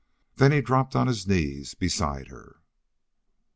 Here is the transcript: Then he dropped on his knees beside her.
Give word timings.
Then 0.37 0.51
he 0.51 0.61
dropped 0.61 0.95
on 0.95 1.05
his 1.05 1.27
knees 1.27 1.75
beside 1.75 2.29
her. 2.29 2.55